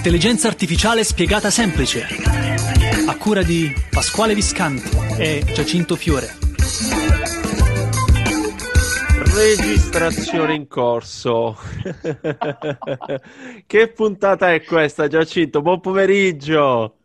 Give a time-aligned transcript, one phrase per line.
[0.00, 2.06] Intelligenza artificiale spiegata semplice.
[3.06, 4.88] A cura di Pasquale Viscanti
[5.18, 6.38] e Giacinto Fiore.
[9.34, 11.54] Registrazione in corso.
[13.66, 15.60] che puntata è questa, Giacinto?
[15.60, 16.96] Buon pomeriggio.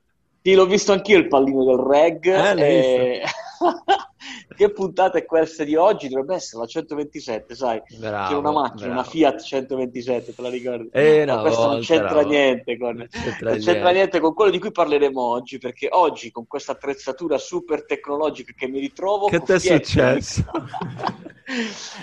[0.41, 2.25] Sì, l'ho visto anch'io il pallino del reg.
[2.27, 3.23] Eh, e...
[4.55, 6.07] che puntata è questa di oggi?
[6.07, 7.81] Dovrebbe essere la 127, sai?
[7.97, 8.93] Bravo, C'è una macchina, bravo.
[8.93, 10.89] una Fiat 127, te la ricordi?
[10.91, 12.29] Eh, una questo non c'entra volta.
[12.29, 12.95] niente con...
[12.95, 13.93] Non c'entra non c'entra niente.
[13.93, 18.67] niente con quello di cui parleremo oggi, perché oggi con questa attrezzatura super tecnologica che
[18.67, 19.27] mi ritrovo...
[19.27, 20.43] Che ti è successo?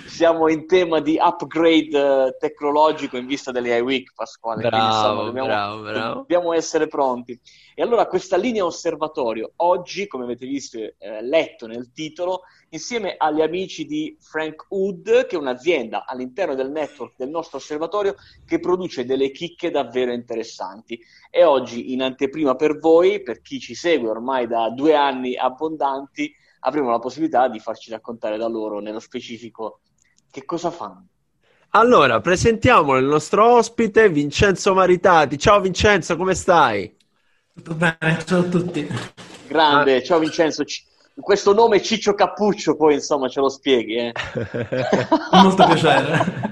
[0.06, 4.60] Siamo in tema di upgrade eh, tecnologico in vista delle iWeek, Pasquale.
[4.60, 6.15] quindi, Bravo, insomma, dobbiamo, bravo, bravo.
[6.15, 7.41] dobbiamo essere pronti.
[7.74, 13.41] E allora questa linea osservatorio, oggi, come avete visto eh, letto nel titolo, insieme agli
[13.41, 18.15] amici di Frank Wood, che è un'azienda all'interno del network del nostro osservatorio
[18.46, 21.01] che produce delle chicche davvero interessanti.
[21.30, 26.32] E oggi, in anteprima per voi, per chi ci segue ormai da due anni abbondanti,
[26.65, 29.80] avremo la possibilità di farci raccontare da loro nello specifico
[30.30, 31.07] che cosa fanno.
[31.74, 35.38] Allora, presentiamo il nostro ospite, Vincenzo Maritati.
[35.38, 36.95] Ciao Vincenzo, come stai?
[37.54, 38.87] Tutto bene, ciao a tutti.
[39.46, 40.02] Grande, Ah.
[40.02, 40.65] ciao Vincenzo.
[40.65, 43.97] Ci- Questo nome Ciccio Cappuccio, poi insomma ce lo spieghi.
[43.97, 44.13] Eh?
[45.32, 46.51] Molto piacere.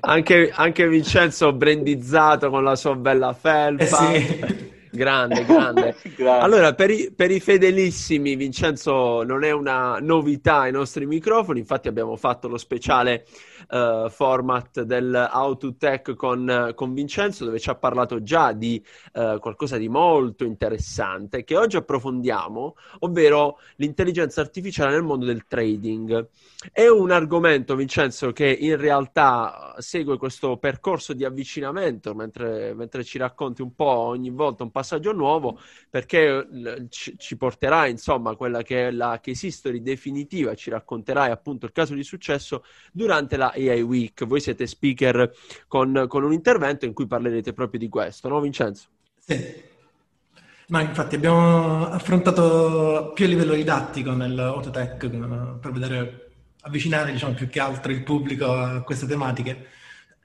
[0.00, 4.10] Anche, anche Vincenzo brandizzato con la sua bella felpa.
[4.12, 4.72] Eh sì.
[4.94, 5.96] Grande, grande.
[6.16, 6.44] Grande.
[6.44, 11.88] Allora, per i, per i fedelissimi, Vincenzo non è una novità ai nostri microfoni, infatti
[11.88, 13.26] abbiamo fatto lo speciale
[13.68, 18.84] eh, format del How to Tech con, con Vincenzo, dove ci ha parlato già di
[19.12, 26.28] eh, qualcosa di molto interessante che oggi approfondiamo, ovvero l'intelligenza artificiale nel mondo del trading.
[26.72, 33.18] È un argomento, Vincenzo, che in realtà segue questo percorso di avvicinamento mentre, mentre ci
[33.18, 35.58] racconti un po' ogni volta un passaggio nuovo,
[35.90, 41.30] perché eh, ci, ci porterà, insomma, quella che è la case history definitiva, ci racconterai
[41.30, 44.24] appunto il caso di successo durante la AI Week.
[44.24, 45.32] Voi siete speaker
[45.66, 48.88] con, con un intervento in cui parlerete proprio di questo, no, Vincenzo?
[49.18, 49.72] Sì.
[50.68, 55.08] Ma infatti abbiamo affrontato più a livello didattico nell'Autotech
[55.58, 56.30] per vedere,
[56.62, 59.66] avvicinare diciamo più che altro il pubblico a queste tematiche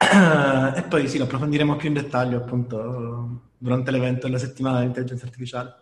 [0.00, 5.74] e poi sì, lo approfondiremo più in dettaglio appunto durante l'evento della settimana dell'intelligenza artificiale.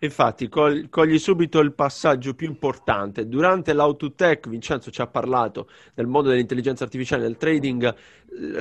[0.00, 3.26] Infatti, cogli subito il passaggio più importante.
[3.28, 7.96] Durante l'Autotech, Vincenzo ci ha parlato del mondo dell'intelligenza artificiale nel trading, eh,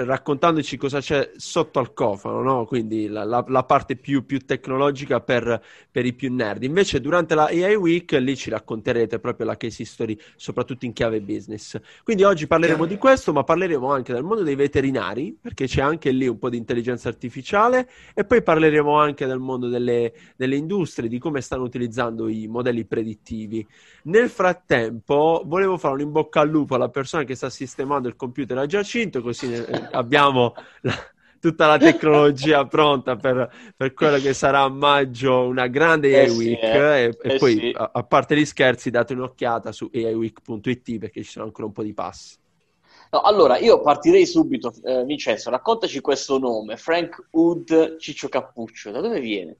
[0.05, 2.65] raccontandoci cosa c'è sotto al cofano, no?
[2.65, 6.63] Quindi la, la- la parte più, più tecnologica per, per i più nerd.
[6.63, 11.21] Invece, durante la AI Week, lì ci racconterete proprio la case history, soprattutto in chiave
[11.21, 11.79] business.
[12.03, 16.11] Quindi oggi parleremo di questo, ma parleremo anche del mondo dei veterinari, perché c'è anche
[16.11, 21.09] lì un po' di intelligenza artificiale, e poi parleremo anche del mondo delle delle industrie,
[21.09, 23.65] di come stanno utilizzando i modelli predittivi.
[24.03, 28.15] Nel frattempo, volevo fare un in bocca al lupo alla persona che sta sistemando il
[28.15, 30.93] computer a Giacinto, così eh, abbiamo la-
[31.39, 36.29] tutta la tecnologia pronta per, per quello che sarà a maggio una grande Eh AI
[36.29, 36.73] sì, Week.
[36.73, 36.73] eh.
[36.73, 37.69] E, e Eh poi, sì.
[37.71, 41.83] a, a parte gli scherzi, date un'occhiata su aiweek.it perché ci sono ancora un po'
[41.83, 42.35] di passi.
[43.11, 48.99] No, allora, io partirei subito, eh, Vincenzo, raccontaci questo nome, Frank Wood Ciccio Cappuccio, da
[49.01, 49.57] dove viene?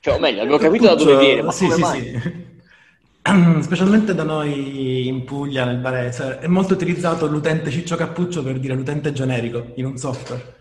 [0.00, 2.08] Cioè, o meglio, abbiamo capito da dove viene, ma sì, come sì, mai?
[2.10, 2.55] sì.
[3.60, 8.74] Specialmente da noi in Puglia, nel Varese, è molto utilizzato l'utente Ciccio Cappuccio per dire
[8.74, 10.54] l'utente generico in un software.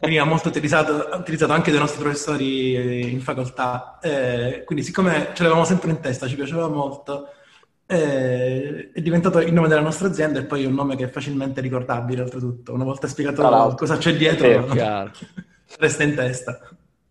[0.00, 3.98] Veniva molto utilizzato, utilizzato anche dai nostri professori eh, in facoltà.
[4.00, 7.28] Eh, quindi, siccome ce l'avevamo sempre in testa, ci piaceva molto,
[7.86, 11.08] eh, è diventato il nome della nostra azienda e poi è un nome che è
[11.08, 12.72] facilmente ricordabile, oltretutto.
[12.72, 14.68] Una volta spiegato cosa c'è dietro,
[15.78, 16.60] resta in testa.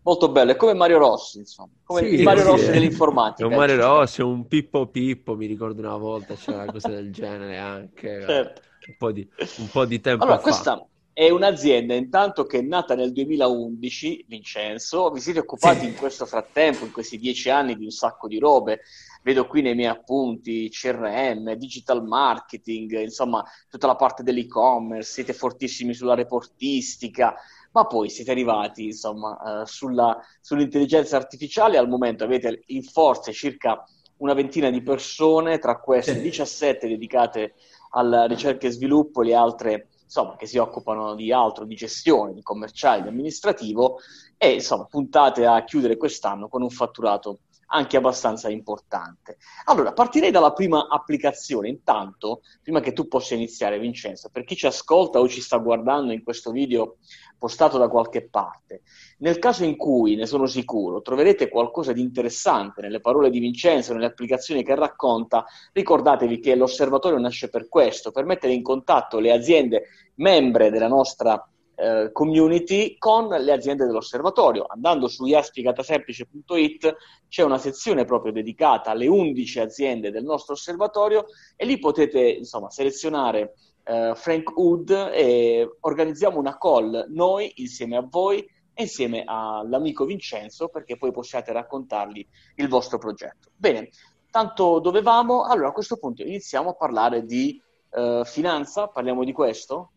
[0.06, 3.42] Molto bello, è come Mario Rossi, insomma, come Sì, il Mario sì, Rossi è- dell'informatica.
[3.42, 6.88] È un Mario Ciccio Rossi, un Pippo Pippo, mi ricordo una volta c'era una cosa
[6.90, 8.62] del genere anche, Certo.
[8.86, 10.42] un po' di, un po' di tempo Allora, fa.
[10.42, 15.86] questa è un'azienda intanto che è nata nel 2011, Vincenzo, vi siete occupati Sì.
[15.86, 18.80] in questo frattempo, in questi dieci anni, di un sacco di robe.
[19.22, 25.94] Vedo qui nei miei appunti CRM, digital marketing, insomma, tutta la parte dell'e-commerce, siete fortissimi
[25.94, 27.34] sulla reportistica,
[27.76, 31.76] ma poi siete arrivati, insomma, eh, sulla- sull'intelligenza artificiale.
[31.76, 33.84] Al momento avete in forza circa
[34.18, 36.20] una ventina di persone, tra queste Sì.
[36.22, 37.54] 17 dedicate
[37.90, 42.42] alla ricerca e sviluppo, le altre insomma, che si occupano di altro, di gestione, di
[42.42, 43.98] commerciale, di amministrativo
[44.38, 49.38] e insomma puntate a chiudere quest'anno con un fatturato anche abbastanza importante.
[49.64, 51.68] Allora, partirei dalla prima applicazione.
[51.68, 56.12] Intanto, prima che tu possa iniziare, Vincenzo, per chi ci ascolta o ci sta guardando
[56.12, 56.98] in questo video
[57.38, 58.82] postato da qualche parte,
[59.18, 63.92] nel caso in cui, ne sono sicuro, troverete qualcosa di interessante nelle parole di Vincenzo,
[63.92, 69.32] nelle applicazioni che racconta, ricordatevi che l'osservatorio nasce per questo, per mettere in contatto le
[69.32, 74.64] aziende membre della nostra eh, community con le aziende dell'osservatorio.
[74.66, 76.96] Andando su iaspiegatasemplice.it
[77.28, 82.70] c'è una sezione proprio dedicata alle 11 aziende del nostro osservatorio e lì potete insomma
[82.70, 90.04] selezionare eh, Frank Wood e organizziamo una call noi insieme a voi e insieme all'amico
[90.04, 92.26] Vincenzo perché poi possiate raccontargli
[92.56, 93.50] il vostro progetto.
[93.54, 93.90] Bene,
[94.30, 99.92] tanto dovevamo, allora a questo punto iniziamo a parlare di uh, finanza, parliamo di questo?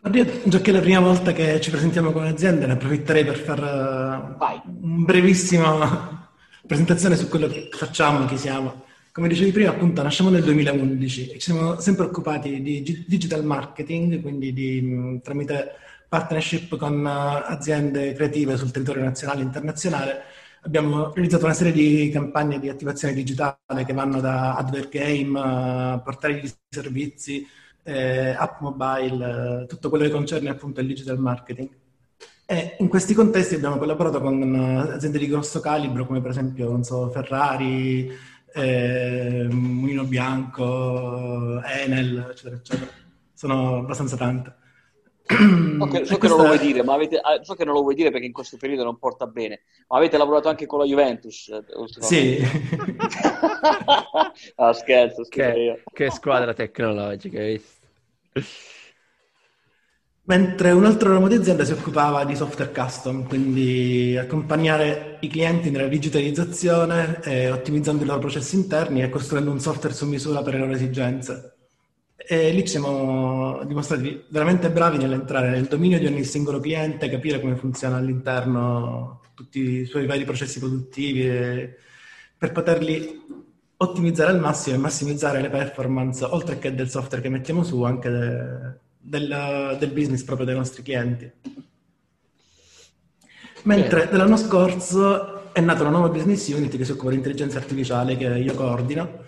[0.00, 4.36] Già che è la prima volta che ci presentiamo come azienda, ne approfitterei per fare
[4.38, 6.30] uh, un brevissima
[6.64, 8.84] presentazione su quello che facciamo, chi siamo.
[9.10, 14.20] Come dicevi prima, appunto, nasciamo nel 2011 e ci siamo sempre occupati di digital marketing,
[14.20, 15.72] quindi di, tramite
[16.08, 20.22] partnership con uh, aziende creative sul territorio nazionale e internazionale.
[20.62, 26.02] Abbiamo realizzato una serie di campagne di attivazione digitale che vanno da advert game, uh,
[26.02, 27.46] portare di servizi,
[27.86, 31.68] eh, app mobile, eh, tutto quello che concerne appunto il digital marketing.
[32.44, 36.82] E in questi contesti abbiamo collaborato con eh, aziende di grosso calibro come per esempio
[36.82, 38.10] so, Ferrari,
[38.52, 42.90] eh, Mulino Bianco, Enel, eccetera, eccetera.
[43.32, 44.54] Sono abbastanza tante.
[45.28, 47.82] So che, so, che non lo vuoi dire, ma avete, ah, so che non lo
[47.82, 50.84] vuoi dire perché in questo periodo non porta bene, ma avete lavorato anche con la
[50.84, 51.48] Juventus?
[51.48, 51.64] Eh,
[51.98, 52.38] sì.
[54.54, 57.75] ah, scherzo, scherzo che, che, squadra tecnologica, hai visto?
[60.28, 65.70] Mentre un altro ramo di azienda si occupava di software custom, quindi accompagnare i clienti
[65.70, 70.54] nella digitalizzazione, eh, ottimizzando i loro processi interni e costruendo un software su misura per
[70.54, 71.54] le loro esigenze.
[72.16, 77.40] E lì ci siamo dimostrati veramente bravi nell'entrare nel dominio di ogni singolo cliente, capire
[77.40, 81.24] come funziona all'interno tutti i suoi vari processi produttivi
[82.38, 83.35] per poterli
[83.78, 88.10] ottimizzare al massimo e massimizzare le performance, oltre che del software che mettiamo su, anche
[88.10, 91.30] de, del, del, business proprio dei nostri clienti.
[93.64, 98.16] Mentre dell'anno scorso è nata una nuova business unit che si occupa di intelligenza artificiale,
[98.16, 99.24] che io coordino,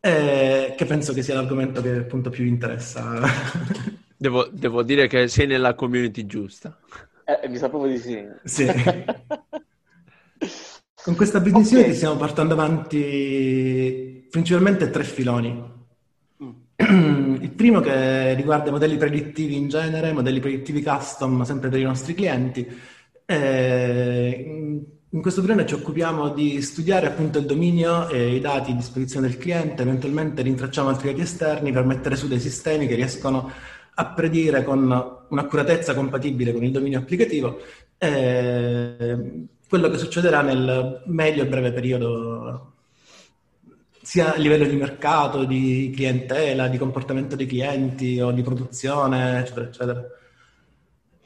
[0.00, 3.20] e che penso che sia l'argomento che appunto più interessa.
[4.20, 6.76] Devo, devo dire che sei nella community giusta.
[7.24, 8.20] Eh, mi sa proprio di sì.
[8.42, 8.66] Sì.
[11.08, 11.84] Con questa business okay.
[11.84, 15.58] unit stiamo portando avanti principalmente tre filoni.
[16.44, 17.34] Mm.
[17.40, 22.12] Il primo che riguarda modelli predittivi in genere, modelli predittivi custom sempre per i nostri
[22.12, 22.68] clienti.
[23.24, 28.74] Eh, in questo filone ci occupiamo di studiare appunto il dominio e i dati a
[28.74, 33.50] disposizione del cliente, eventualmente rintracciamo altri dati esterni per mettere su dei sistemi che riescono
[33.94, 37.60] a predire con un'accuratezza compatibile con il dominio applicativo
[37.96, 42.72] eh, quello che succederà nel medio e breve periodo,
[44.00, 49.66] sia a livello di mercato, di clientela, di comportamento dei clienti o di produzione, eccetera,
[49.66, 50.06] eccetera.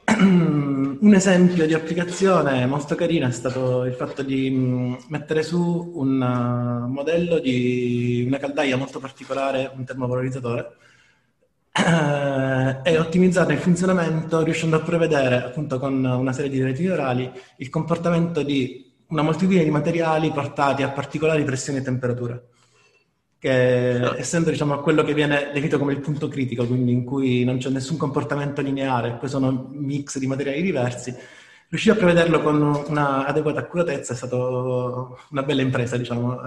[0.19, 6.21] Un esempio di applicazione molto carino è stato il fatto di mm, mettere su un
[6.21, 10.75] uh, modello di una caldaia molto particolare, un termovalorizzatore,
[11.73, 17.31] eh, e ottimizzarne il funzionamento riuscendo a prevedere appunto con una serie di reti neurali
[17.57, 22.47] il comportamento di una moltitudine di materiali portati a particolari pressioni e temperature
[23.39, 24.13] che no.
[24.13, 27.69] essendo diciamo quello che viene definito come il punto critico quindi in cui non c'è
[27.69, 31.13] nessun comportamento lineare poi sono mix di materiali diversi
[31.69, 36.39] riuscire a prevederlo con una adeguata accuratezza è stata una bella impresa diciamo.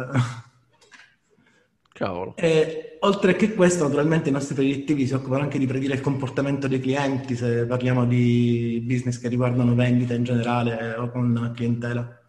[2.36, 6.68] E, oltre che questo, naturalmente i nostri predittivi si occupano anche di predire il comportamento
[6.68, 12.20] dei clienti, se parliamo di business che riguardano vendita in generale eh, o con clientela.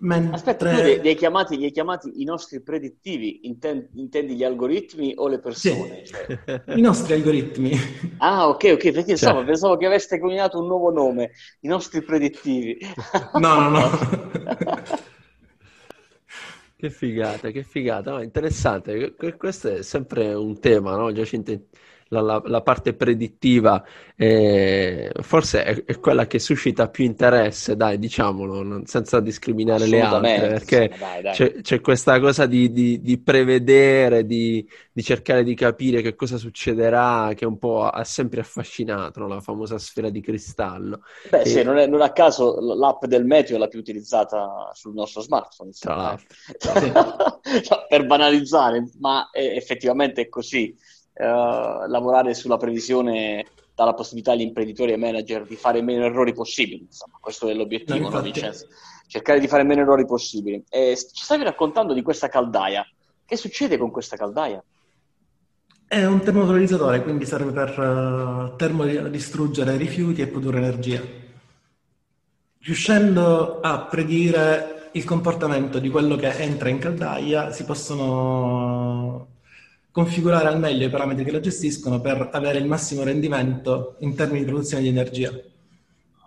[0.00, 0.36] Mentre...
[0.36, 5.12] Aspetta, tu li hai, chiamati, li hai chiamati i nostri predittivi, intendi, intendi gli algoritmi
[5.16, 6.02] o le persone?
[6.04, 6.62] Sì, cioè...
[6.76, 7.72] i nostri algoritmi.
[8.18, 9.34] Ah, ok, ok, perché cioè...
[9.34, 11.32] so, pensavo che aveste coniato un nuovo nome,
[11.62, 12.78] i nostri predittivi.
[13.40, 13.90] No, no, no.
[16.80, 19.14] Che figata, che figata, no, interessante.
[19.36, 21.66] Questo è sempre un tema, no, Giacinto?
[22.08, 23.84] La, la, la parte predittiva
[24.20, 30.00] eh, forse è, è, quella che suscita più interesse, dai, diciamolo, non, senza discriminare le
[30.00, 31.32] altre, perché dai, dai.
[31.34, 36.36] C'è, c'è, questa cosa di, di, di prevedere, di, di, cercare di capire che cosa
[36.36, 39.28] succederà, che un po' ha sempre affascinato, no?
[39.28, 41.02] la famosa sfera di cristallo.
[41.30, 41.46] Beh, e...
[41.46, 45.20] sì, non, è, non, a caso l'app del meteo è la più utilizzata sul nostro
[45.20, 45.70] smartphone.
[45.78, 46.26] Tra l'altro.
[47.88, 50.74] per banalizzare, ma è, effettivamente è così.
[51.18, 53.44] Uh, lavorare sulla previsione
[53.74, 56.82] dà la possibilità agli imprenditori e ai manager di fare meno errori possibili.
[56.82, 58.68] Insomma, questo è l'obiettivo, no, Vincenzo?
[59.08, 60.62] Cercare di fare meno errori possibili.
[60.68, 62.86] E ci stavi raccontando di questa caldaia.
[63.24, 64.62] Che succede con questa caldaia?
[65.88, 71.02] È un termovalorizzatore, quindi serve per uh, termodistruggere rifiuti e produrre energia.
[72.60, 79.36] Riuscendo a predire il comportamento di quello che entra in caldaia, si possono
[79.98, 84.44] configurare al meglio i parametri che la gestiscono per avere il massimo rendimento in termini
[84.44, 85.36] di produzione di energia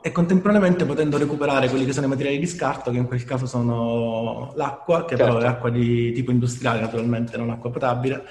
[0.01, 3.45] e contemporaneamente potendo recuperare quelli che sono i materiali di scarto, che in quel caso
[3.45, 5.23] sono l'acqua, che certo.
[5.23, 5.55] però è certo.
[5.55, 8.25] acqua di tipo industriale naturalmente, non acqua potabile,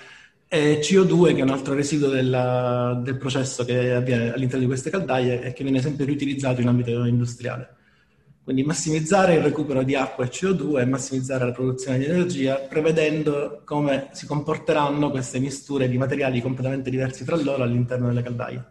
[0.47, 4.90] e CO2 che è un altro residuo della, del processo che avviene all'interno di queste
[4.90, 7.76] caldaie e che viene sempre riutilizzato in ambito industriale.
[8.42, 13.62] Quindi massimizzare il recupero di acqua e CO2 e massimizzare la produzione di energia, prevedendo
[13.64, 18.64] come si comporteranno queste misture di materiali completamente diversi tra loro all'interno delle caldaie.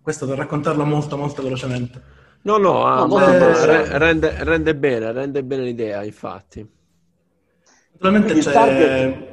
[0.00, 2.02] Questo per raccontarlo molto molto velocemente.
[2.42, 6.68] No, no, ah, no eh, rende, rende, bene, rende bene l'idea, infatti.
[7.92, 8.52] Naturalmente c'è...
[8.52, 9.30] Target...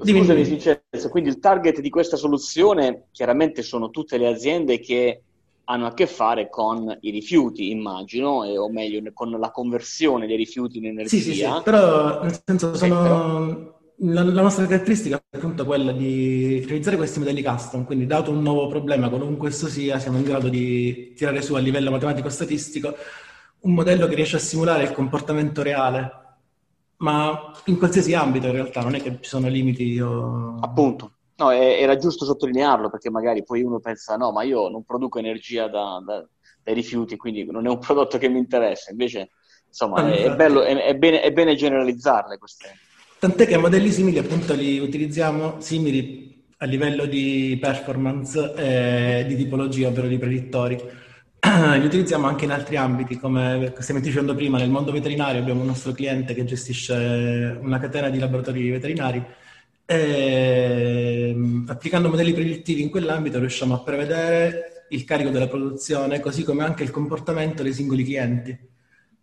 [0.00, 5.22] Scusami Vincenzo, quindi il target di questa soluzione chiaramente sono tutte le aziende che
[5.70, 10.36] hanno a che fare con i rifiuti, immagino, e, o meglio, con la conversione dei
[10.36, 11.16] rifiuti in energia.
[11.16, 11.46] Sì, sì, sì.
[11.62, 13.76] però nel senso sono...
[14.00, 18.42] La, la, nostra caratteristica è appunto quella di realizzare questi modelli custom, quindi dato un
[18.42, 22.94] nuovo problema, qualunque esso sia, siamo in grado di tirare su a livello matematico-statistico
[23.60, 26.12] un modello che riesce a simulare il comportamento reale,
[26.98, 30.54] ma in qualsiasi ambito in realtà, non è che ci sono limiti o...
[30.60, 31.14] Appunto.
[31.38, 35.68] No, era giusto sottolinearlo perché magari poi uno pensa no, ma io non produco energia
[35.68, 36.26] da, da,
[36.64, 38.90] dai rifiuti, quindi non è un prodotto che mi interessa.
[38.90, 39.30] Invece,
[39.68, 42.76] insomma, ah, è, è, bello, è, è, bene, è, bene, generalizzarle queste.
[43.20, 49.86] Tant'è che modelli simili appunto li utilizziamo simili a livello di performance e di tipologia,
[49.86, 50.74] ovvero di predittori.
[51.78, 55.68] li utilizziamo anche in altri ambiti, come stiamo dicendo prima, nel mondo veterinario abbiamo un
[55.68, 59.24] nostro cliente che gestisce una catena di laboratori veterinari
[59.90, 66.44] e, ehm, applicando modelli predittivi in quell'ambito riusciamo a prevedere il carico della produzione, così
[66.44, 68.56] come anche il comportamento dei singoli clienti,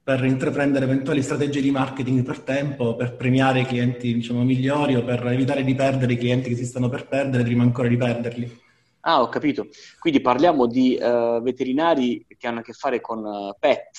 [0.03, 5.03] per intraprendere eventuali strategie di marketing per tempo, per premiare i clienti diciamo, migliori o
[5.03, 8.59] per evitare di perdere i clienti che si stanno per perdere prima ancora di perderli.
[9.01, 9.67] Ah, ho capito.
[9.99, 13.89] Quindi parliamo di uh, veterinari che hanno a che fare con uh, pet?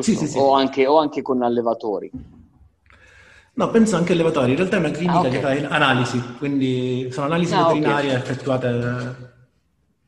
[0.00, 0.36] Sì, sì, sì.
[0.36, 2.10] O, anche, o anche con allevatori.
[3.58, 4.52] No, penso anche allevatori.
[4.52, 5.30] In realtà è una clinica ah, okay.
[5.32, 8.20] che fa analisi, quindi sono analisi ah, veterinarie okay.
[8.20, 9.36] effettuate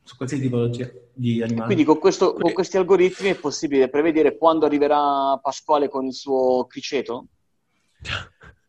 [0.03, 1.65] su qualsiasi tipologia di animali.
[1.65, 6.65] Quindi con, questo, con, questi algoritmi è possibile prevedere quando arriverà Pasquale con il suo
[6.65, 7.25] criceto?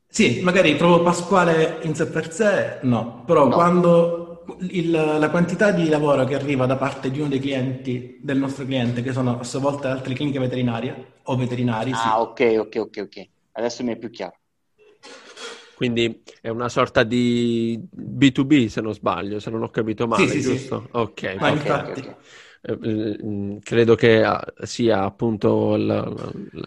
[0.08, 3.54] Sì, magari proprio Pasquale in sé per sé no, però no.
[3.54, 8.36] quando il, la quantità di lavoro che arriva da parte di uno dei clienti del
[8.36, 11.92] nostro cliente, che sono a sua volta altre cliniche veterinarie o veterinari.
[11.92, 12.08] Ah, sì.
[12.08, 13.28] ok, ok, ok, ok.
[13.52, 14.40] Adesso mi è più chiaro.
[15.82, 20.40] Quindi è una sorta di B2B, se non sbaglio, se non ho capito male, sì,
[20.40, 20.80] giusto?
[20.84, 20.88] Sì.
[20.92, 22.00] Ok, Ma infatti.
[22.00, 22.14] Okay.
[22.64, 26.08] Eh, mm, credo che ah, sia appunto la,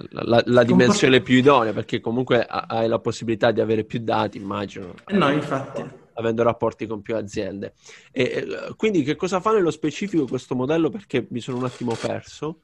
[0.09, 4.93] la, la dimensione più idonea perché comunque hai la possibilità di avere più dati, immagino.
[5.07, 5.81] Eh no, infatti.
[6.15, 7.75] Avendo rapporti con più aziende.
[8.11, 10.89] E, eh, quindi che cosa fa nello specifico questo modello?
[10.89, 12.59] Perché mi sono un attimo perso.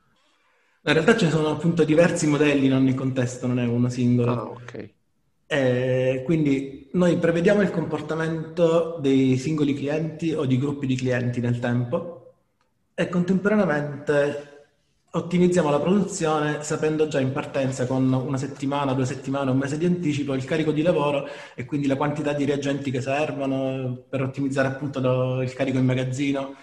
[0.84, 4.32] In realtà ci sono appunto diversi modelli in ogni contesto, non è uno singolo.
[4.32, 5.00] Ah, ok.
[5.54, 11.60] Eh, quindi noi prevediamo il comportamento dei singoli clienti o di gruppi di clienti nel
[11.60, 12.36] tempo
[12.94, 14.68] e contemporaneamente
[15.12, 19.86] ottimizziamo la produzione sapendo già in partenza con una settimana, due settimane, un mese di
[19.86, 24.70] anticipo il carico di lavoro e quindi la quantità di reagenti che servono per ottimizzare
[24.70, 26.56] appunto il carico in magazzino,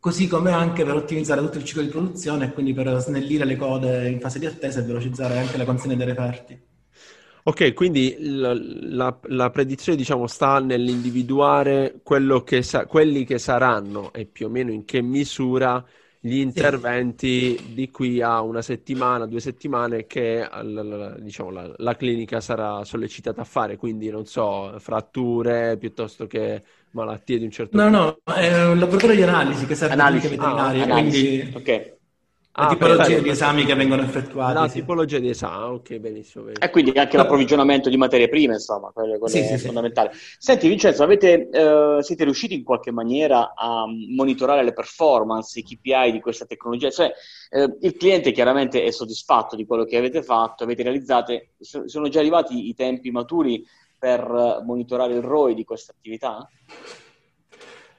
[0.00, 3.56] così come anche per ottimizzare tutto il ciclo di produzione e quindi per snellire le
[3.56, 6.65] code in fase di attesa e velocizzare anche la consegna dei referti.
[7.48, 12.00] Ok, quindi la, la, la, predizione diciamo sta nell'individuare
[12.42, 15.84] che sa- quelli che saranno e più o meno in che misura
[16.18, 17.72] gli interventi sì.
[17.72, 20.44] di qui a una settimana, due settimane che
[21.20, 26.60] diciamo, la, la, clinica sarà sollecitata a fare, quindi non so, fratture piuttosto che
[26.90, 27.88] malattie di un certo tipo.
[27.88, 30.26] No, no, è un laboratorio di analisi che serve analisi.
[30.26, 31.52] veterinaria, ah, quindi...
[31.54, 31.95] Ok la
[32.64, 34.54] ah, tipologia di esami che vengono effettuati.
[34.54, 34.80] La sì.
[34.80, 36.44] tipologia di esami, ok, benissimo.
[36.44, 36.66] benissimo.
[36.66, 40.12] E quindi anche l'approvvigionamento di materie prime, insomma, quello, quello sì, è sì, fondamentale.
[40.38, 46.12] Senti Vincenzo, avete, eh, siete riusciti in qualche maniera a monitorare le performance, i KPI
[46.12, 46.90] di questa tecnologia?
[46.90, 47.12] Cioè,
[47.50, 52.20] eh, il cliente chiaramente è soddisfatto di quello che avete fatto, avete realizzato, sono già
[52.20, 53.64] arrivati i tempi maturi
[53.98, 56.48] per monitorare il ROI di questa attività?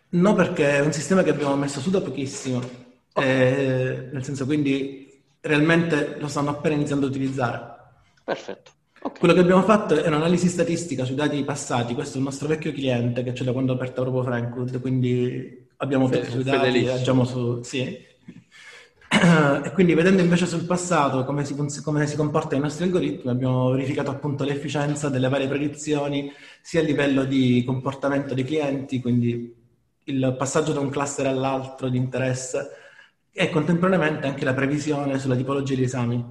[0.09, 2.86] No, perché è un sistema che abbiamo messo su da pochissimo
[3.17, 7.75] eh, nel senso quindi realmente lo stanno appena iniziando a utilizzare.
[8.23, 8.71] Perfetto.
[8.99, 9.19] Okay.
[9.19, 12.71] Quello che abbiamo fatto è un'analisi statistica sui dati passati, questo è il nostro vecchio
[12.71, 17.23] cliente che ce l'ha quando ha aperto proprio Frankwood, quindi abbiamo tutti i dati, agiamo
[17.23, 17.61] su...
[17.63, 18.05] Sì.
[19.63, 23.69] e quindi vedendo invece sul passato come si, come si comporta i nostri algoritmi, abbiamo
[23.71, 26.31] verificato appunto l'efficienza delle varie predizioni,
[26.61, 29.55] sia a livello di comportamento dei clienti, quindi
[30.03, 32.86] il passaggio da un cluster all'altro di interesse,
[33.39, 36.25] e contemporaneamente anche la previsione sulla tipologia di esami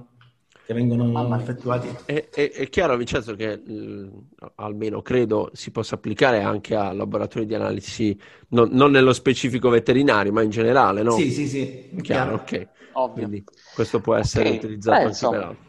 [0.65, 1.87] che vengono effettuati.
[2.03, 4.09] È, è, è, chiaro, Vincenzo, che eh,
[4.55, 10.33] almeno credo si possa applicare anche a laboratori di analisi, no, non nello specifico veterinario,
[10.33, 11.11] ma in generale, no?
[11.11, 11.89] Sì, sì, sì.
[12.01, 12.71] Chiaro, chiaro.
[12.91, 13.13] ok.
[13.13, 13.41] Quindi
[13.73, 14.57] questo può essere okay.
[14.57, 15.65] utilizzato Beh, anche insomma, per altro.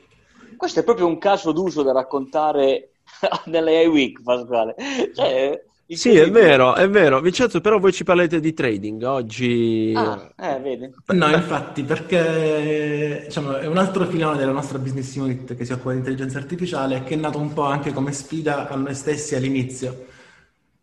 [0.56, 2.94] Questo è proprio un caso d'uso da raccontare
[3.46, 4.74] nelle Week, Pasquale.
[5.14, 5.64] Cioè,
[5.96, 7.20] sì, è vero, è vero.
[7.20, 9.92] Vincenzo, però voi ci parlete di trading oggi.
[9.96, 10.92] Ah, eh, vedi.
[11.06, 15.92] No, infatti, perché diciamo, è un altro filone della nostra business unit che si occupa
[15.92, 20.06] di intelligenza artificiale che è nato un po' anche come sfida a noi stessi all'inizio.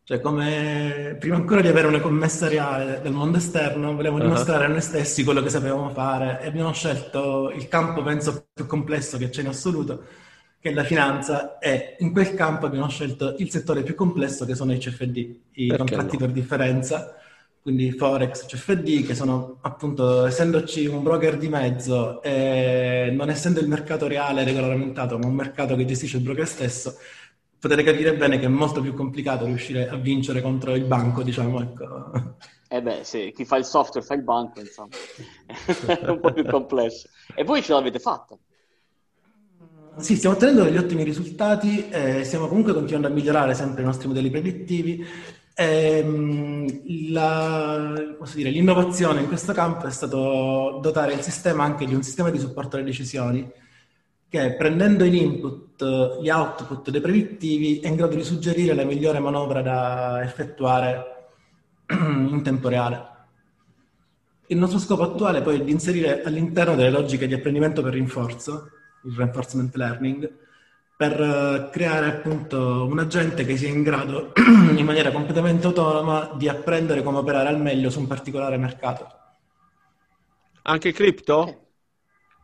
[0.03, 4.29] Cioè, come prima ancora di avere una commessa reale del mondo esterno, volevamo uh-huh.
[4.29, 8.67] dimostrare a noi stessi quello che sapevamo fare e abbiamo scelto il campo, penso, più
[8.67, 10.03] complesso che c'è in assoluto,
[10.65, 14.55] che è la finanza e in quel campo abbiamo scelto il settore più complesso che
[14.55, 15.17] sono i CFD,
[15.51, 16.25] i Perché contratti no?
[16.25, 17.15] per differenza,
[17.61, 23.67] quindi Forex, CFD, che sono appunto, essendoci un broker di mezzo e non essendo il
[23.67, 26.97] mercato reale regolamentato, ma un mercato che gestisce il broker stesso,
[27.59, 31.61] potete capire bene che è molto più complicato riuscire a vincere contro il banco, diciamo,
[31.61, 32.37] ecco.
[32.69, 34.89] Eh beh, sì, chi fa il software fa il banco, insomma,
[36.01, 37.07] è un po' più complesso.
[37.35, 38.35] E voi ce l'avete fatta?
[39.97, 44.07] Sì, stiamo ottenendo degli ottimi risultati, eh, stiamo comunque continuando a migliorare sempre i nostri
[44.09, 45.05] modelli predittivi.
[45.55, 46.75] Eh,
[47.11, 47.93] la,
[48.33, 52.39] dire, l'innovazione in questo campo è stato dotare il sistema anche di un sistema di
[52.39, 53.49] supporto alle decisioni
[54.27, 59.19] che prendendo in input gli output dei predittivi è in grado di suggerire la migliore
[59.19, 61.29] manovra da effettuare
[61.89, 63.13] in tempo reale.
[64.47, 68.71] Il nostro scopo attuale poi è di inserire all'interno delle logiche di apprendimento per rinforzo
[69.05, 70.31] il reinforcement learning,
[70.97, 76.47] per eh, creare appunto un agente che sia in grado in maniera completamente autonoma di
[76.47, 79.07] apprendere come operare al meglio su un particolare mercato.
[80.63, 81.63] Anche cripto?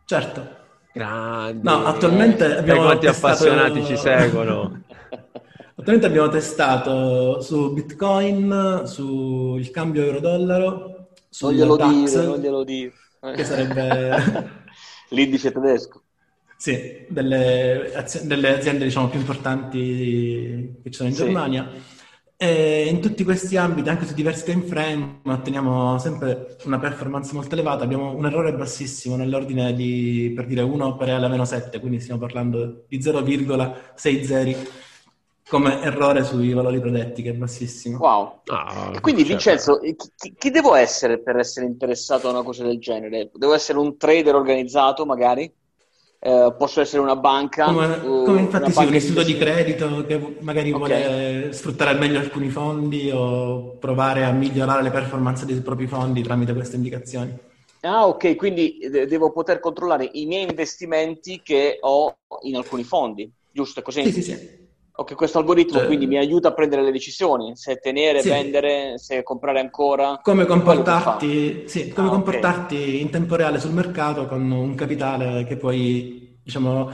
[0.04, 0.60] Certo.
[0.92, 1.60] Grande.
[1.62, 3.26] No, attualmente abbiamo quanti testato...
[3.32, 4.82] appassionati ci seguono.
[5.74, 11.08] attualmente abbiamo testato su Bitcoin, sul cambio euro-dollaro,
[11.40, 12.92] non glielo DAX, dire, non glielo dire.
[13.34, 14.50] Che sarebbe
[15.10, 16.02] l'indice tedesco.
[16.62, 21.24] Sì, delle, aziende, delle aziende diciamo, più importanti che ci sono in sì.
[21.24, 21.68] Germania.
[22.36, 27.54] E in tutti questi ambiti, anche su diversi time frame, otteniamo sempre una performance molto
[27.54, 27.82] elevata.
[27.82, 31.98] Abbiamo un errore bassissimo nell'ordine di, per dire, 1 per E alla meno 7, quindi
[31.98, 34.56] stiamo parlando di 0,60
[35.48, 37.98] come errore sui valori prodetti, che è bassissimo.
[37.98, 38.40] Wow.
[38.46, 39.78] Ah, quindi certo.
[39.80, 39.80] Vincenzo,
[40.14, 43.32] chi, chi, devo essere per essere interessato a una cosa del genere?
[43.34, 45.52] Devo essere un trader organizzato, magari?
[46.24, 47.64] Eh, posso essere una banca.
[47.64, 51.02] Come, come infatti sì, un istituto di credito che magari okay.
[51.02, 56.22] vuole sfruttare al meglio alcuni fondi o provare a migliorare le performance dei propri fondi
[56.22, 57.36] tramite queste indicazioni.
[57.80, 63.82] Ah, ok, quindi devo poter controllare i miei investimenti che ho in alcuni fondi, giusto?
[63.82, 64.04] Così?
[64.04, 64.61] Sì, sì, sì.
[65.02, 68.28] Ok, questo algoritmo cioè, quindi mi aiuta a prendere le decisioni, se tenere, sì.
[68.28, 70.20] vendere, se comprare ancora.
[70.22, 73.00] Come comportarti, sì, come ah, comportarti okay.
[73.00, 76.92] in tempo reale sul mercato con un capitale che puoi, diciamo,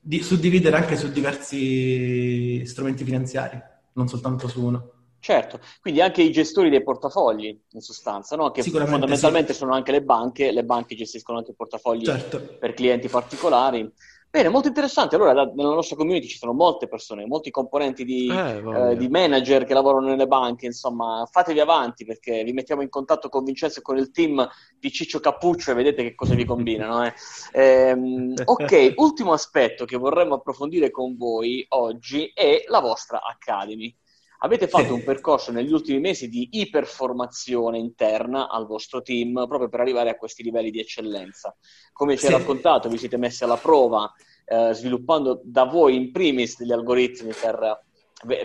[0.00, 3.60] di, suddividere anche su diversi strumenti finanziari,
[3.92, 4.90] non soltanto su uno.
[5.18, 8.50] Certo, quindi anche i gestori dei portafogli, in sostanza, no?
[8.50, 9.58] che fondamentalmente sì.
[9.58, 12.40] sono anche le banche, le banche gestiscono anche portafogli certo.
[12.58, 13.92] per clienti particolari.
[14.36, 15.14] Bene, molto interessante.
[15.14, 19.08] Allora, da, nella nostra community ci sono molte persone, molti componenti di, eh, eh, di,
[19.08, 20.66] manager che lavorano nelle banche.
[20.66, 24.46] Insomma, fatevi avanti perché vi mettiamo in contatto con Vincenzo e con il team
[24.78, 27.02] di Ciccio Cappuccio e vedete che cosa vi combinano.
[27.06, 27.14] Eh.
[27.56, 33.94] Ehm, ok, ultimo aspetto che vorremmo approfondire con voi oggi è la vostra Academy.
[34.38, 39.80] Avete fatto un percorso negli ultimi mesi di iperformazione interna al vostro team proprio per
[39.80, 41.56] arrivare a questi livelli di eccellenza.
[41.92, 44.12] Come ci hai raccontato, vi siete messi alla prova
[44.44, 47.82] eh, sviluppando da voi in primis degli algoritmi per,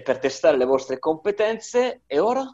[0.03, 2.45] per testare le vostre competenze e ora?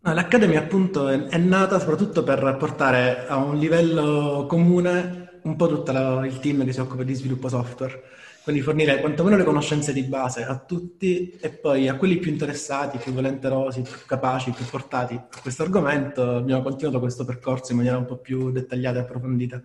[0.00, 5.92] L'Academy appunto è, è, nata soprattutto per portare a un livello comune un po' tutto
[5.92, 8.02] la, il team che si occupa di sviluppo software
[8.42, 12.98] quindi fornire quantomeno le conoscenze di base a tutti e poi a quelli più interessati,
[12.98, 17.98] più volenterosi, più capaci, più portati a questo argomento, abbiamo continuato questo percorso in maniera
[17.98, 19.62] un po' più dettagliata e approfondita.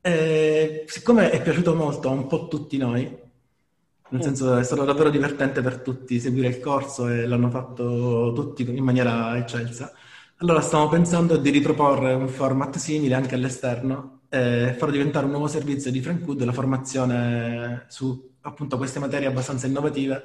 [0.00, 4.20] E siccome è piaciuto molto a un po' tutti noi, nel mm.
[4.20, 8.84] senso è stato davvero divertente per tutti seguire il corso e l'hanno fatto tutti in
[8.84, 9.92] maniera eccelsa,
[10.38, 15.46] allora stiamo pensando di riproporre un format simile anche all'esterno e farlo diventare un nuovo
[15.46, 20.22] servizio di Frank Wood, la formazione su appunto queste materie abbastanza innovative.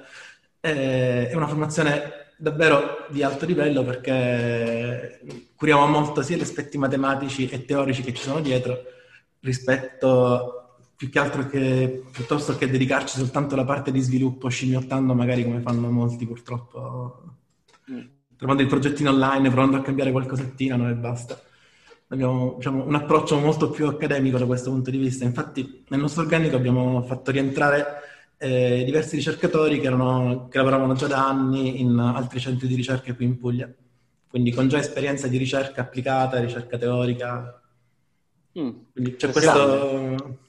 [0.62, 5.20] È una formazione davvero di alto livello perché
[5.56, 8.78] curiamo molto sia gli aspetti matematici e teorici che ci sono dietro
[9.42, 15.44] rispetto più che altro che piuttosto che dedicarci soltanto alla parte di sviluppo scimmiottando magari
[15.44, 17.24] come fanno molti purtroppo
[17.92, 18.00] mm.
[18.38, 21.42] trovando il progettino online provando a cambiare qualcosettino e basta
[22.10, 25.26] abbiamo diciamo, un approccio molto più accademico da questo punto di vista.
[25.26, 28.02] Infatti, nel nostro organico abbiamo fatto rientrare
[28.38, 33.14] eh, diversi ricercatori che, erano, che, lavoravano già da anni in altri centri di ricerca
[33.14, 33.70] qui in Puglia,
[34.30, 37.62] quindi con già esperienza di ricerca applicata, ricerca teorica.
[38.60, 40.40] Mm, quindi c'è questo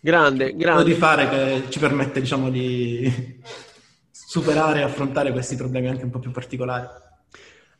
[0.00, 0.84] grande, grande.
[0.84, 3.40] di fare che ci permette diciamo, di
[4.10, 6.86] superare e affrontare questi problemi anche un po' più particolari.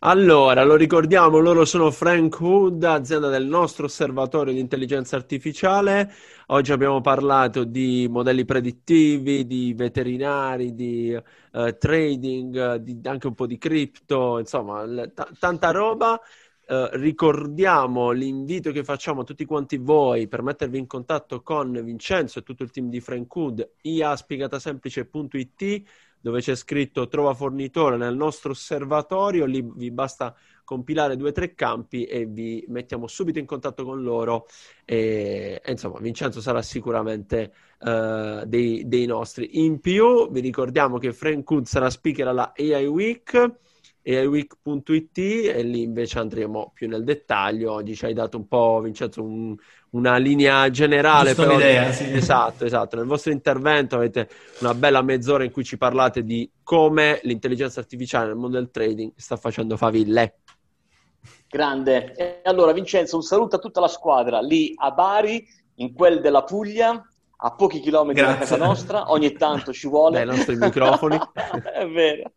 [0.01, 6.13] Allora, lo ricordiamo, loro sono Frank Hood, azienda del nostro osservatorio di intelligenza artificiale.
[6.47, 11.21] Oggi abbiamo parlato di modelli predittivi, di veterinari, di
[11.53, 16.13] uh, trading, di, anche un po' di cripto, insomma, t- tanta roba.
[16.69, 22.39] Uh, ricordiamo l'invito che facciamo a tutti quanti voi per mettervi in contatto con Vincenzo
[22.39, 25.83] e tutto il team di Frank Hood, iaspiegatasemplice.it
[26.21, 31.55] dove c'è scritto trova fornitore nel nostro osservatorio, lì vi basta compilare due o tre
[31.55, 34.47] campi e vi mettiamo subito in contatto con loro
[34.85, 39.65] e, e insomma Vincenzo sarà sicuramente uh, dei, dei, nostri.
[39.65, 43.61] In più vi ricordiamo che Frank Hood sarà speaker alla AI Week
[44.17, 47.73] aiweek.it e lì invece andremo più nel dettaglio.
[47.73, 49.55] Oggi ci hai dato un po', Vincenzo, un,
[49.91, 51.35] una linea generale.
[51.35, 52.13] Però, un'idea, sì.
[52.13, 52.97] Esatto, esatto.
[52.97, 54.29] Nel vostro intervento avete
[54.61, 59.13] una bella mezz'ora in cui ci parlate di come l'intelligenza artificiale nel mondo del trading
[59.17, 60.39] sta facendo faville.
[61.49, 62.15] Grande.
[62.15, 66.45] E allora, Vincenzo, un saluto a tutta la squadra lì a Bari, in quel della
[66.45, 67.03] Puglia,
[67.41, 68.39] a pochi chilometri Grazie.
[68.39, 70.25] da casa nostra, ogni tanto ci vuole.
[70.25, 71.17] Dai nostri microfoni.
[71.73, 72.33] È vero,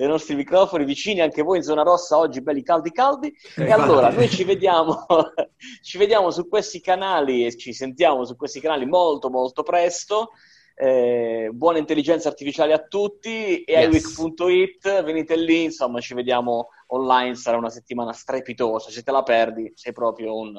[0.00, 3.36] dai nostri microfoni vicini, anche voi in zona rossa oggi belli caldi caldi.
[3.54, 5.04] E, e allora noi ci vediamo,
[5.84, 10.30] ci vediamo su questi canali e ci sentiamo su questi canali molto molto presto.
[10.74, 14.16] Eh, buona intelligenza artificiale a tutti e yes.
[14.16, 19.70] iWeek.it venite lì, insomma ci vediamo online, sarà una settimana strepitosa, se te la perdi
[19.74, 20.56] sei proprio un,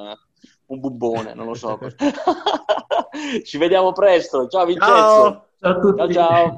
[0.67, 1.79] un bubbone, non lo so.
[3.43, 4.47] Ci vediamo presto.
[4.47, 4.93] Ciao Vincenzo.
[4.93, 5.97] Ciao, ciao a tutti.
[5.97, 6.57] Ciao ciao.